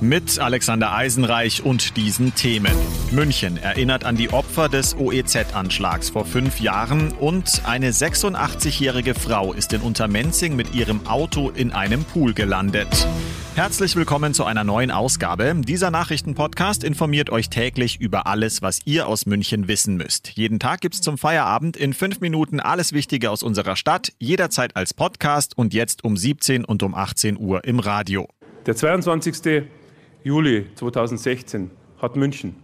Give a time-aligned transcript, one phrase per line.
[0.00, 2.72] Mit Alexander Eisenreich und diesen Themen.
[3.10, 9.72] München erinnert an die Opfer des OEZ-Anschlags vor fünf Jahren und eine 86-jährige Frau ist
[9.72, 13.08] in Untermenzing mit ihrem Auto in einem Pool gelandet.
[13.56, 15.52] Herzlich willkommen zu einer neuen Ausgabe.
[15.56, 20.28] Dieser Nachrichtenpodcast informiert euch täglich über alles, was ihr aus München wissen müsst.
[20.36, 24.94] Jeden Tag gibt's zum Feierabend in fünf Minuten alles Wichtige aus unserer Stadt, jederzeit als
[24.94, 28.28] Podcast und jetzt um 17 und um 18 Uhr im Radio.
[28.64, 29.64] Der 22.
[30.28, 31.70] Juli 2016
[32.02, 32.56] hat München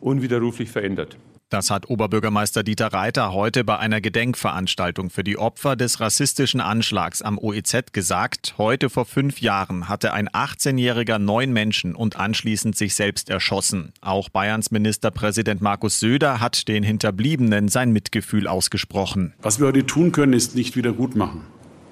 [0.00, 1.18] unwiderruflich verändert.
[1.50, 7.20] Das hat Oberbürgermeister Dieter Reiter heute bei einer Gedenkveranstaltung für die Opfer des rassistischen Anschlags
[7.20, 8.54] am OEZ gesagt.
[8.56, 13.92] Heute vor fünf Jahren hatte ein 18-Jähriger neun Menschen und anschließend sich selbst erschossen.
[14.00, 19.34] Auch Bayerns Ministerpräsident Markus Söder hat den Hinterbliebenen sein Mitgefühl ausgesprochen.
[19.42, 21.42] Was wir heute tun können, ist nicht wieder gut machen.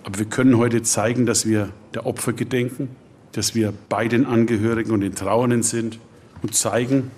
[0.03, 2.89] Aber wir können heute zeigen, dass wir der Opfer gedenken,
[3.33, 5.98] dass wir bei den Angehörigen und den Trauernden sind
[6.42, 7.11] und zeigen,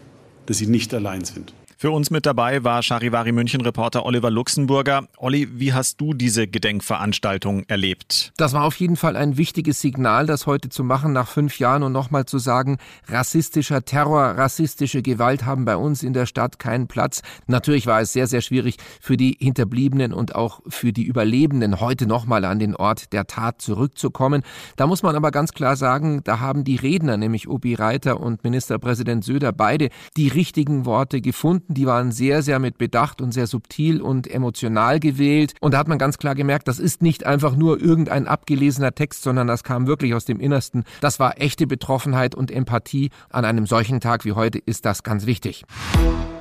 [0.46, 1.54] dass sie nicht allein sind.
[1.82, 5.08] Für uns mit dabei war Charivari München-Reporter Oliver Luxemburger.
[5.16, 8.32] Olli, wie hast du diese Gedenkveranstaltung erlebt?
[8.36, 11.82] Das war auf jeden Fall ein wichtiges Signal, das heute zu machen nach fünf Jahren
[11.82, 16.86] und nochmal zu sagen, rassistischer Terror, rassistische Gewalt haben bei uns in der Stadt keinen
[16.86, 17.22] Platz.
[17.48, 22.06] Natürlich war es sehr, sehr schwierig für die Hinterbliebenen und auch für die Überlebenden heute
[22.06, 24.44] nochmal an den Ort der Tat zurückzukommen.
[24.76, 28.44] Da muss man aber ganz klar sagen, da haben die Redner, nämlich Obi Reiter und
[28.44, 33.46] Ministerpräsident Söder, beide die richtigen Worte gefunden die waren sehr, sehr mit Bedacht und sehr
[33.46, 35.54] subtil und emotional gewählt.
[35.60, 39.22] Und da hat man ganz klar gemerkt, das ist nicht einfach nur irgendein abgelesener Text,
[39.22, 40.84] sondern das kam wirklich aus dem Innersten.
[41.00, 43.10] Das war echte Betroffenheit und Empathie.
[43.30, 45.64] An einem solchen Tag wie heute ist das ganz wichtig.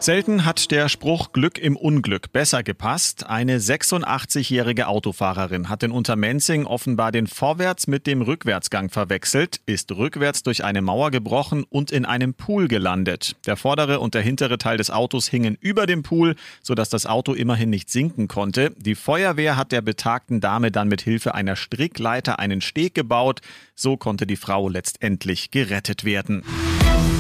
[0.02, 3.28] Selten hat der Spruch Glück im Unglück besser gepasst.
[3.28, 10.42] Eine 86-jährige Autofahrerin hat in Untermenzing offenbar den Vorwärts mit dem Rückwärtsgang verwechselt, ist rückwärts
[10.42, 13.36] durch eine Mauer gebrochen und in einem Pool gelandet.
[13.46, 17.34] Der vordere und der hintere Teil des Autos hingen über dem Pool, sodass das Auto
[17.34, 18.74] immerhin nicht sinken konnte.
[18.78, 23.42] Die Feuerwehr hat der betagten Dame dann mit Hilfe einer Strickleiter einen Steg gebaut.
[23.76, 26.44] So konnte die Frau letztendlich gerettet werden.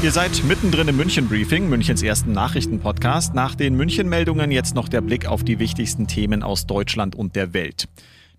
[0.03, 3.35] Ihr seid mittendrin im München-Briefing, Münchens ersten Nachrichtenpodcast.
[3.35, 7.53] Nach den München-Meldungen jetzt noch der Blick auf die wichtigsten Themen aus Deutschland und der
[7.53, 7.87] Welt.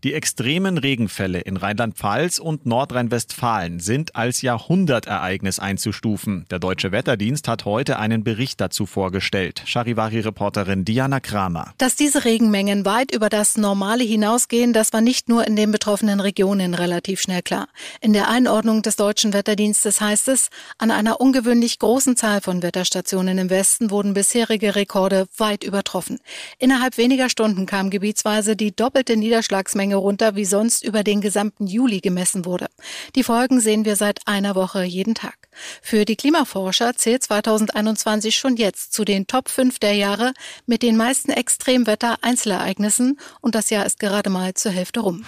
[0.04, 6.44] Die extremen Regenfälle in Rheinland-Pfalz und Nordrhein-Westfalen sind als Jahrhundertereignis einzustufen.
[6.50, 9.62] Der Deutsche Wetterdienst hat heute einen Bericht dazu vorgestellt.
[9.64, 11.72] Charivari-Reporterin Diana Kramer.
[11.78, 16.18] Dass diese Regenmengen weit über das Normale hinausgehen, das war nicht nur in den betroffenen
[16.18, 17.68] Regionen relativ schnell klar.
[18.00, 20.48] In der Einordnung des Deutschen Wetterdienstes heißt es,
[20.78, 26.18] an einer ungewöhnlich großen Zahl von Wetterstationen im Westen wurden bisherige Rekorde weit übertroffen.
[26.58, 31.66] Innerhalb weniger Stunden kam gebietsweise die doppelte Niederschlagsmenge Menge runter, wie sonst über den gesamten
[31.66, 32.66] Juli gemessen wurde.
[33.14, 35.36] Die Folgen sehen wir seit einer Woche jeden Tag.
[35.82, 40.32] Für die Klimaforscher zählt 2021 schon jetzt zu den Top 5 der Jahre
[40.66, 45.24] mit den meisten Extremwetter-Einzelereignissen und das Jahr ist gerade mal zur Hälfte rum.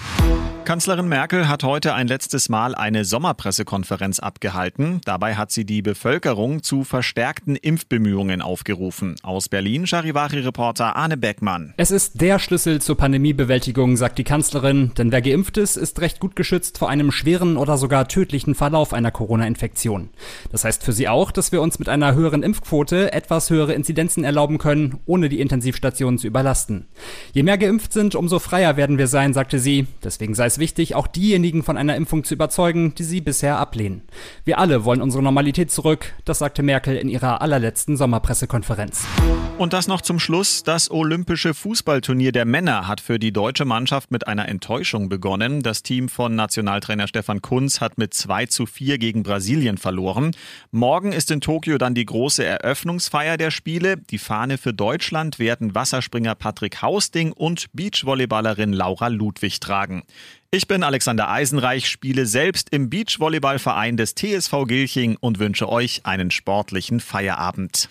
[0.64, 5.02] Kanzlerin Merkel hat heute ein letztes Mal eine Sommerpressekonferenz abgehalten.
[5.04, 9.16] Dabei hat sie die Bevölkerung zu verstärkten Impfbemühungen aufgerufen.
[9.22, 11.74] Aus Berlin Charivari-Reporter Arne Beckmann.
[11.76, 16.18] Es ist der Schlüssel zur Pandemiebewältigung, sagt die Kanzlerin, denn wer geimpft ist, ist recht
[16.18, 20.08] gut geschützt vor einem schweren oder sogar tödlichen Verlauf einer Corona-Infektion.
[20.50, 24.24] Das heißt für sie auch, dass wir uns mit einer höheren Impfquote etwas höhere Inzidenzen
[24.24, 26.86] erlauben können, ohne die Intensivstationen zu überlasten.
[27.34, 29.86] Je mehr geimpft sind, umso freier werden wir sein, sagte sie.
[30.02, 34.02] Deswegen sei es wichtig, auch diejenigen von einer Impfung zu überzeugen, die sie bisher ablehnen.
[34.44, 39.04] Wir alle wollen unsere Normalität zurück, das sagte Merkel in ihrer allerletzten Sommerpressekonferenz.
[39.56, 40.64] Und das noch zum Schluss.
[40.64, 45.62] Das Olympische Fußballturnier der Männer hat für die deutsche Mannschaft mit einer Enttäuschung begonnen.
[45.62, 50.32] Das Team von Nationaltrainer Stefan Kunz hat mit 2 zu 4 gegen Brasilien verloren.
[50.72, 53.96] Morgen ist in Tokio dann die große Eröffnungsfeier der Spiele.
[53.96, 60.02] Die Fahne für Deutschland werden Wasserspringer Patrick Hausding und Beachvolleyballerin Laura Ludwig tragen.
[60.54, 66.30] Ich bin Alexander Eisenreich, spiele selbst im Beachvolleyballverein des TSV Gilching und wünsche euch einen
[66.30, 67.88] sportlichen Feierabend.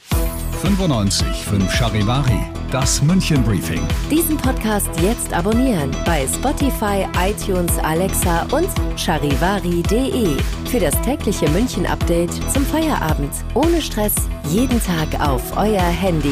[0.61, 2.39] 95 5 Charivari,
[2.71, 3.85] das München Briefing.
[4.09, 10.37] Diesen Podcast jetzt abonnieren bei Spotify, iTunes, Alexa und charivari.de.
[10.71, 13.33] Für das tägliche München Update zum Feierabend.
[13.55, 14.15] Ohne Stress,
[14.47, 16.31] jeden Tag auf euer Handy.